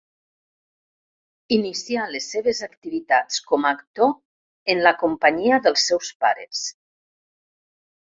Inicià 1.57 2.07
les 2.15 2.31
seves 2.37 2.63
activitats 2.69 3.39
com 3.53 3.67
a 3.69 3.75
actor 3.77 4.13
en 4.75 4.85
la 4.89 4.97
companyia 5.07 5.65
dels 5.69 5.89
seus 5.93 6.15
pares. 6.27 6.69